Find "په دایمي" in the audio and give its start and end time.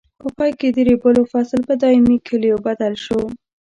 1.69-2.17